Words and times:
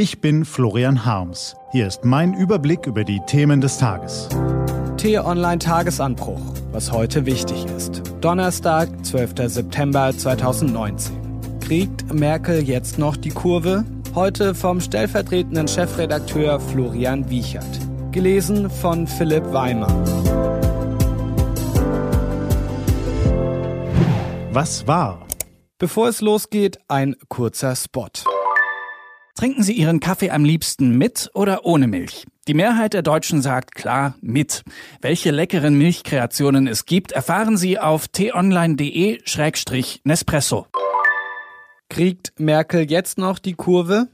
Ich 0.00 0.20
bin 0.20 0.44
Florian 0.44 1.04
Harms. 1.04 1.56
Hier 1.72 1.88
ist 1.88 2.04
mein 2.04 2.32
Überblick 2.32 2.86
über 2.86 3.02
die 3.02 3.18
Themen 3.26 3.60
des 3.60 3.78
Tages. 3.78 4.28
T-Online 4.96 5.58
Tagesanbruch, 5.58 6.40
was 6.70 6.92
heute 6.92 7.26
wichtig 7.26 7.66
ist. 7.76 8.04
Donnerstag, 8.20 8.88
12. 9.04 9.50
September 9.52 10.16
2019. 10.16 11.16
Kriegt 11.58 12.14
Merkel 12.14 12.62
jetzt 12.62 12.96
noch 13.00 13.16
die 13.16 13.30
Kurve? 13.30 13.84
Heute 14.14 14.54
vom 14.54 14.80
stellvertretenden 14.80 15.66
Chefredakteur 15.66 16.60
Florian 16.60 17.28
Wiechert. 17.28 17.66
Gelesen 18.12 18.70
von 18.70 19.08
Philipp 19.08 19.52
Weimer. 19.52 19.88
Was 24.52 24.86
war? 24.86 25.26
Bevor 25.78 26.06
es 26.06 26.20
losgeht, 26.20 26.78
ein 26.86 27.16
kurzer 27.28 27.74
Spot. 27.74 28.10
Trinken 29.38 29.62
Sie 29.62 29.74
Ihren 29.74 30.00
Kaffee 30.00 30.32
am 30.32 30.44
liebsten 30.44 30.98
mit 30.98 31.30
oder 31.32 31.64
ohne 31.64 31.86
Milch? 31.86 32.26
Die 32.48 32.54
Mehrheit 32.54 32.92
der 32.92 33.02
Deutschen 33.02 33.40
sagt 33.40 33.76
klar 33.76 34.16
mit. 34.20 34.64
Welche 35.00 35.30
leckeren 35.30 35.78
Milchkreationen 35.78 36.66
es 36.66 36.86
gibt, 36.86 37.12
erfahren 37.12 37.56
Sie 37.56 37.78
auf 37.78 38.08
t-online.de-nespresso. 38.08 40.66
Kriegt 41.88 42.32
Merkel 42.40 42.90
jetzt 42.90 43.18
noch 43.18 43.38
die 43.38 43.54
Kurve? 43.54 44.08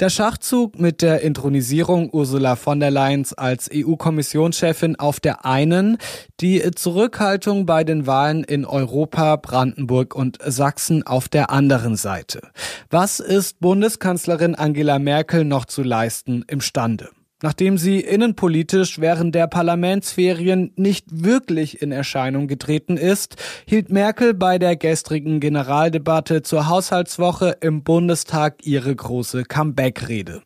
Der 0.00 0.10
Schachzug 0.10 0.80
mit 0.80 1.02
der 1.02 1.20
Intronisierung 1.20 2.10
Ursula 2.12 2.56
von 2.56 2.80
der 2.80 2.90
Leyen 2.90 3.24
als 3.36 3.70
EU-Kommissionschefin 3.72 4.96
auf 4.96 5.20
der 5.20 5.44
einen, 5.44 5.98
die 6.40 6.68
Zurückhaltung 6.74 7.64
bei 7.64 7.84
den 7.84 8.04
Wahlen 8.04 8.42
in 8.42 8.64
Europa, 8.64 9.36
Brandenburg 9.36 10.16
und 10.16 10.38
Sachsen 10.44 11.06
auf 11.06 11.28
der 11.28 11.50
anderen 11.50 11.94
Seite. 11.94 12.40
Was 12.90 13.20
ist 13.20 13.60
Bundeskanzlerin 13.60 14.56
Angela 14.56 14.98
Merkel 14.98 15.44
noch 15.44 15.64
zu 15.64 15.84
leisten 15.84 16.44
imstande? 16.48 17.10
Nachdem 17.42 17.78
sie 17.78 18.00
innenpolitisch 18.00 19.00
während 19.00 19.34
der 19.34 19.48
Parlamentsferien 19.48 20.72
nicht 20.76 21.06
wirklich 21.10 21.82
in 21.82 21.92
Erscheinung 21.92 22.46
getreten 22.48 22.96
ist, 22.96 23.36
hielt 23.66 23.90
Merkel 23.90 24.34
bei 24.34 24.58
der 24.58 24.76
gestrigen 24.76 25.40
Generaldebatte 25.40 26.42
zur 26.42 26.68
Haushaltswoche 26.68 27.56
im 27.60 27.82
Bundestag 27.82 28.64
ihre 28.64 28.94
große 28.94 29.44
Comeback-Rede. 29.44 30.42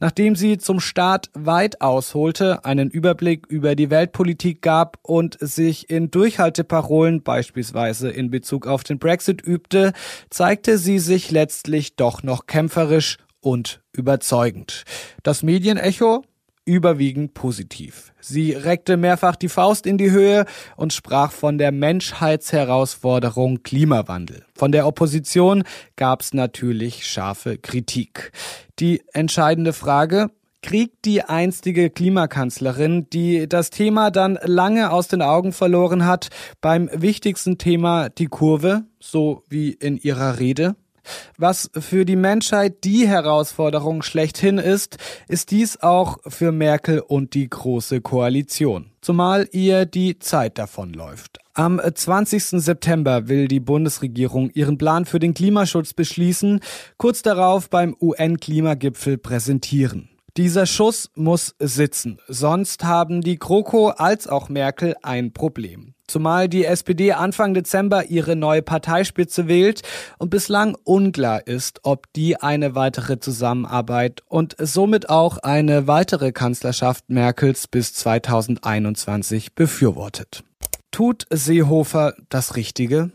Nachdem 0.00 0.36
sie 0.36 0.58
zum 0.58 0.80
Start 0.80 1.30
weit 1.34 1.80
ausholte, 1.80 2.64
einen 2.64 2.90
Überblick 2.90 3.46
über 3.48 3.74
die 3.74 3.90
Weltpolitik 3.90 4.62
gab 4.62 4.98
und 5.02 5.36
sich 5.40 5.90
in 5.90 6.10
Durchhalteparolen 6.10 7.22
beispielsweise 7.22 8.10
in 8.10 8.30
Bezug 8.30 8.66
auf 8.66 8.84
den 8.84 8.98
Brexit 8.98 9.44
übte, 9.44 9.92
zeigte 10.30 10.78
sie 10.78 10.98
sich 10.98 11.30
letztlich 11.30 11.96
doch 11.96 12.22
noch 12.22 12.46
kämpferisch 12.46 13.18
und 13.40 13.80
überzeugend. 13.92 14.84
Das 15.22 15.42
Medienecho 15.42 16.22
überwiegend 16.66 17.32
positiv. 17.32 18.12
Sie 18.20 18.52
reckte 18.52 18.98
mehrfach 18.98 19.36
die 19.36 19.48
Faust 19.48 19.86
in 19.86 19.96
die 19.96 20.10
Höhe 20.10 20.44
und 20.76 20.92
sprach 20.92 21.32
von 21.32 21.56
der 21.56 21.72
Menschheitsherausforderung 21.72 23.62
Klimawandel. 23.62 24.44
Von 24.54 24.72
der 24.72 24.86
Opposition 24.86 25.64
gab 25.94 26.20
es 26.20 26.34
natürlich 26.34 27.06
scharfe 27.06 27.56
Kritik. 27.56 28.32
Die 28.78 29.02
entscheidende 29.14 29.72
Frage, 29.72 30.30
kriegt 30.66 31.04
die 31.04 31.22
einstige 31.22 31.90
Klimakanzlerin, 31.90 33.08
die 33.10 33.48
das 33.48 33.70
Thema 33.70 34.10
dann 34.10 34.36
lange 34.42 34.90
aus 34.90 35.06
den 35.06 35.22
Augen 35.22 35.52
verloren 35.52 36.06
hat, 36.06 36.30
beim 36.60 36.90
wichtigsten 36.92 37.56
Thema 37.56 38.08
die 38.08 38.26
Kurve, 38.26 38.82
so 38.98 39.44
wie 39.48 39.70
in 39.70 39.96
ihrer 39.96 40.40
Rede? 40.40 40.74
Was 41.38 41.70
für 41.78 42.04
die 42.04 42.16
Menschheit 42.16 42.84
die 42.84 43.06
Herausforderung 43.06 44.02
schlechthin 44.02 44.58
ist, 44.58 44.98
ist 45.28 45.50
dies 45.50 45.80
auch 45.80 46.18
für 46.26 46.52
Merkel 46.52 47.00
und 47.00 47.34
die 47.34 47.48
Große 47.48 48.00
Koalition. 48.00 48.90
Zumal 49.00 49.48
ihr 49.52 49.86
die 49.86 50.18
Zeit 50.18 50.58
davonläuft. 50.58 51.38
Am 51.54 51.80
20. 51.80 52.62
September 52.62 53.28
will 53.28 53.48
die 53.48 53.60
Bundesregierung 53.60 54.50
ihren 54.50 54.76
Plan 54.76 55.06
für 55.06 55.18
den 55.18 55.32
Klimaschutz 55.32 55.94
beschließen, 55.94 56.60
kurz 56.98 57.22
darauf 57.22 57.70
beim 57.70 57.96
UN-Klimagipfel 58.00 59.16
präsentieren. 59.16 60.10
Dieser 60.36 60.66
Schuss 60.66 61.10
muss 61.14 61.54
sitzen, 61.58 62.18
sonst 62.28 62.84
haben 62.84 63.22
die 63.22 63.38
GroKo 63.38 63.88
als 63.88 64.28
auch 64.28 64.50
Merkel 64.50 64.94
ein 65.02 65.32
Problem. 65.32 65.94
Zumal 66.06 66.48
die 66.48 66.64
SPD 66.64 67.12
Anfang 67.12 67.52
Dezember 67.54 68.04
ihre 68.04 68.36
neue 68.36 68.62
Parteispitze 68.62 69.48
wählt 69.48 69.82
und 70.18 70.30
bislang 70.30 70.76
unklar 70.84 71.46
ist, 71.46 71.80
ob 71.82 72.12
die 72.14 72.40
eine 72.40 72.74
weitere 72.74 73.18
Zusammenarbeit 73.18 74.22
und 74.28 74.54
somit 74.58 75.08
auch 75.08 75.38
eine 75.38 75.86
weitere 75.88 76.32
Kanzlerschaft 76.32 77.08
Merkels 77.08 77.66
bis 77.66 77.92
2021 77.94 79.54
befürwortet. 79.54 80.44
Tut 80.96 81.26
Seehofer 81.28 82.14
das 82.30 82.56
Richtige? 82.56 83.10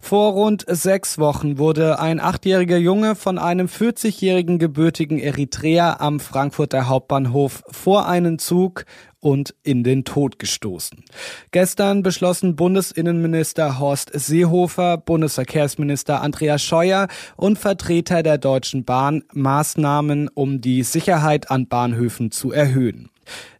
Vor 0.00 0.32
rund 0.32 0.64
sechs 0.68 1.18
Wochen 1.18 1.58
wurde 1.58 1.98
ein 1.98 2.18
achtjähriger 2.18 2.78
Junge 2.78 3.14
von 3.14 3.36
einem 3.36 3.66
40-jährigen 3.66 4.58
gebürtigen 4.58 5.18
Eritreer 5.18 6.00
am 6.00 6.18
Frankfurter 6.18 6.88
Hauptbahnhof 6.88 7.62
vor 7.70 8.08
einen 8.08 8.38
Zug 8.38 8.86
und 9.20 9.54
in 9.62 9.82
den 9.82 10.04
Tod 10.04 10.38
gestoßen. 10.38 11.04
Gestern 11.50 12.02
beschlossen 12.02 12.56
Bundesinnenminister 12.56 13.78
Horst 13.78 14.10
Seehofer, 14.12 14.98
Bundesverkehrsminister 14.98 16.20
Andreas 16.20 16.62
Scheuer 16.62 17.08
und 17.36 17.58
Vertreter 17.58 18.22
der 18.22 18.38
Deutschen 18.38 18.84
Bahn 18.84 19.24
Maßnahmen, 19.32 20.28
um 20.34 20.60
die 20.60 20.82
Sicherheit 20.82 21.50
an 21.50 21.66
Bahnhöfen 21.68 22.30
zu 22.30 22.52
erhöhen. 22.52 23.10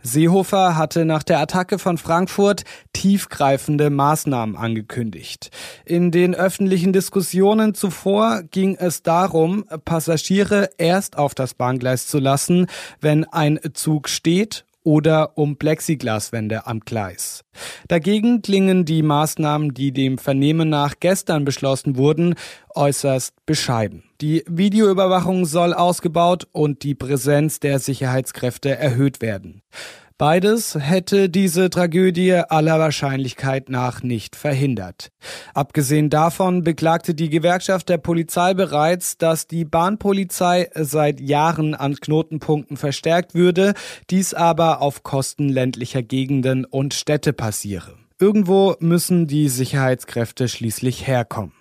Seehofer 0.02 0.76
hatte 0.76 1.04
nach 1.04 1.22
der 1.22 1.40
Attacke 1.40 1.78
von 1.78 1.98
Frankfurt 1.98 2.62
tiefgreifende 2.92 3.90
Maßnahmen 3.90 4.56
angekündigt. 4.56 5.50
In 5.84 6.10
den 6.10 6.34
öffentlichen 6.34 6.92
Diskussionen 6.92 7.74
zuvor 7.74 8.42
ging 8.50 8.76
es 8.76 9.02
darum, 9.02 9.64
Passagiere 9.84 10.70
erst 10.78 11.18
auf 11.18 11.34
das 11.34 11.54
Bahngleis 11.54 12.06
zu 12.06 12.18
lassen, 12.18 12.66
wenn 13.00 13.24
ein 13.24 13.58
Zug 13.74 14.08
steht 14.08 14.65
oder 14.86 15.36
um 15.36 15.56
Plexiglaswände 15.56 16.68
am 16.68 16.78
Gleis. 16.78 17.44
Dagegen 17.88 18.40
klingen 18.40 18.84
die 18.84 19.02
Maßnahmen, 19.02 19.74
die 19.74 19.90
dem 19.90 20.16
Vernehmen 20.16 20.68
nach 20.68 20.94
gestern 21.00 21.44
beschlossen 21.44 21.96
wurden, 21.96 22.36
äußerst 22.72 23.34
bescheiden. 23.46 24.04
Die 24.20 24.44
Videoüberwachung 24.46 25.44
soll 25.44 25.74
ausgebaut 25.74 26.46
und 26.52 26.84
die 26.84 26.94
Präsenz 26.94 27.58
der 27.58 27.80
Sicherheitskräfte 27.80 28.78
erhöht 28.78 29.20
werden. 29.20 29.62
Beides 30.18 30.74
hätte 30.80 31.28
diese 31.28 31.68
Tragödie 31.68 32.32
aller 32.32 32.78
Wahrscheinlichkeit 32.78 33.68
nach 33.68 34.02
nicht 34.02 34.34
verhindert. 34.34 35.10
Abgesehen 35.52 36.08
davon 36.08 36.64
beklagte 36.64 37.14
die 37.14 37.28
Gewerkschaft 37.28 37.90
der 37.90 37.98
Polizei 37.98 38.54
bereits, 38.54 39.18
dass 39.18 39.46
die 39.46 39.66
Bahnpolizei 39.66 40.70
seit 40.74 41.20
Jahren 41.20 41.74
an 41.74 41.96
Knotenpunkten 41.96 42.78
verstärkt 42.78 43.34
würde, 43.34 43.74
dies 44.08 44.32
aber 44.32 44.80
auf 44.80 45.02
Kosten 45.02 45.50
ländlicher 45.50 46.02
Gegenden 46.02 46.64
und 46.64 46.94
Städte 46.94 47.34
passiere. 47.34 47.92
Irgendwo 48.18 48.74
müssen 48.80 49.26
die 49.26 49.50
Sicherheitskräfte 49.50 50.48
schließlich 50.48 51.06
herkommen. 51.06 51.52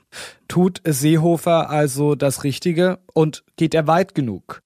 Tut 0.48 0.82
Seehofer 0.86 1.70
also 1.70 2.16
das 2.16 2.46
Richtige 2.46 3.00
und 3.14 3.44
geht 3.58 3.74
er 3.74 3.88
weit 3.88 4.16
genug? 4.16 4.62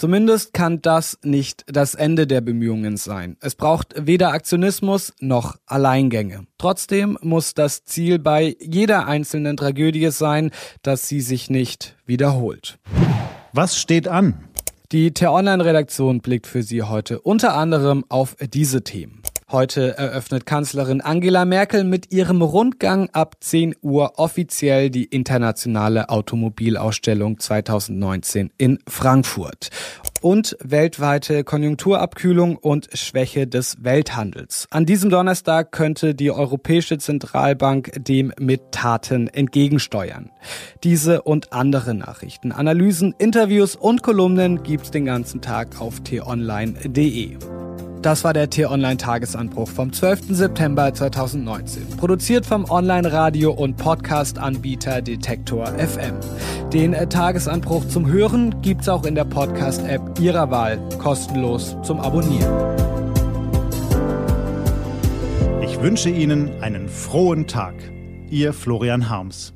Zumindest 0.00 0.54
kann 0.54 0.80
das 0.80 1.18
nicht 1.22 1.62
das 1.66 1.94
Ende 1.94 2.26
der 2.26 2.40
Bemühungen 2.40 2.96
sein. 2.96 3.36
Es 3.42 3.54
braucht 3.54 3.92
weder 4.06 4.32
Aktionismus 4.32 5.12
noch 5.20 5.56
Alleingänge. 5.66 6.46
Trotzdem 6.56 7.18
muss 7.20 7.52
das 7.52 7.84
Ziel 7.84 8.18
bei 8.18 8.56
jeder 8.60 9.06
einzelnen 9.06 9.58
Tragödie 9.58 10.10
sein, 10.10 10.52
dass 10.80 11.06
sie 11.06 11.20
sich 11.20 11.50
nicht 11.50 11.98
wiederholt. 12.06 12.78
Was 13.52 13.78
steht 13.78 14.08
an? 14.08 14.48
Die 14.90 15.12
T-Online-Redaktion 15.12 16.22
blickt 16.22 16.46
für 16.46 16.62
Sie 16.62 16.82
heute 16.82 17.20
unter 17.20 17.54
anderem 17.54 18.06
auf 18.08 18.36
diese 18.40 18.82
Themen. 18.82 19.20
Heute 19.52 19.98
eröffnet 19.98 20.46
Kanzlerin 20.46 21.00
Angela 21.00 21.44
Merkel 21.44 21.82
mit 21.82 22.12
ihrem 22.12 22.40
Rundgang 22.40 23.10
ab 23.10 23.34
10 23.40 23.74
Uhr 23.82 24.12
offiziell 24.16 24.90
die 24.90 25.06
internationale 25.06 26.08
Automobilausstellung 26.08 27.40
2019 27.40 28.52
in 28.58 28.78
Frankfurt. 28.86 29.70
Und 30.20 30.56
weltweite 30.62 31.42
Konjunkturabkühlung 31.42 32.58
und 32.58 32.90
Schwäche 32.94 33.48
des 33.48 33.82
Welthandels. 33.82 34.68
An 34.70 34.86
diesem 34.86 35.10
Donnerstag 35.10 35.72
könnte 35.72 36.14
die 36.14 36.30
Europäische 36.30 36.98
Zentralbank 36.98 37.90
dem 37.98 38.32
mit 38.38 38.70
Taten 38.70 39.26
entgegensteuern. 39.26 40.30
Diese 40.84 41.22
und 41.22 41.52
andere 41.52 41.94
Nachrichten, 41.94 42.52
Analysen, 42.52 43.16
Interviews 43.18 43.74
und 43.74 44.04
Kolumnen 44.04 44.62
gibt's 44.62 44.92
den 44.92 45.06
ganzen 45.06 45.40
Tag 45.40 45.80
auf 45.80 45.98
t-online.de. 46.04 47.38
Das 48.02 48.24
war 48.24 48.32
der 48.32 48.48
T-Online-Tagesanbruch 48.48 49.68
vom 49.68 49.92
12. 49.92 50.28
September 50.30 50.94
2019. 50.94 51.98
Produziert 51.98 52.46
vom 52.46 52.64
Online-Radio- 52.70 53.52
und 53.52 53.76
Podcast-Anbieter 53.76 55.02
Detektor 55.02 55.66
FM. 55.66 56.14
Den 56.72 56.94
äh, 56.94 57.06
Tagesanbruch 57.06 57.86
zum 57.88 58.10
Hören 58.10 58.62
gibt's 58.62 58.88
auch 58.88 59.04
in 59.04 59.14
der 59.14 59.26
Podcast-App 59.26 60.18
Ihrer 60.18 60.50
Wahl. 60.50 60.78
Kostenlos 60.98 61.76
zum 61.82 62.00
Abonnieren. 62.00 62.50
Ich 65.62 65.78
wünsche 65.82 66.08
Ihnen 66.08 66.62
einen 66.62 66.88
frohen 66.88 67.46
Tag. 67.46 67.74
Ihr 68.30 68.54
Florian 68.54 69.10
Harms. 69.10 69.52